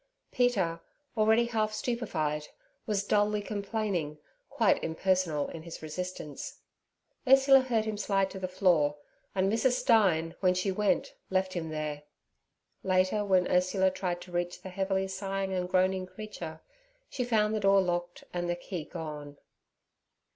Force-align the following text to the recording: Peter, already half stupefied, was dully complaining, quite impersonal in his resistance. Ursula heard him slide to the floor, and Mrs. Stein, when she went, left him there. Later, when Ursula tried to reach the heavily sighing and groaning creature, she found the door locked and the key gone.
Peter, 0.31 0.79
already 1.15 1.45
half 1.45 1.71
stupefied, 1.71 2.47
was 2.87 3.03
dully 3.03 3.39
complaining, 3.39 4.17
quite 4.49 4.83
impersonal 4.83 5.47
in 5.49 5.61
his 5.61 5.83
resistance. 5.83 6.61
Ursula 7.27 7.59
heard 7.61 7.85
him 7.85 7.97
slide 7.99 8.31
to 8.31 8.39
the 8.39 8.47
floor, 8.47 8.97
and 9.35 9.53
Mrs. 9.53 9.73
Stein, 9.73 10.33
when 10.39 10.55
she 10.55 10.71
went, 10.71 11.13
left 11.29 11.53
him 11.53 11.69
there. 11.69 12.01
Later, 12.81 13.23
when 13.23 13.47
Ursula 13.47 13.91
tried 13.91 14.21
to 14.21 14.31
reach 14.31 14.63
the 14.63 14.69
heavily 14.69 15.07
sighing 15.07 15.53
and 15.53 15.69
groaning 15.69 16.07
creature, 16.07 16.61
she 17.07 17.23
found 17.23 17.53
the 17.53 17.59
door 17.59 17.79
locked 17.79 18.23
and 18.33 18.49
the 18.49 18.55
key 18.55 18.85
gone. 18.85 19.37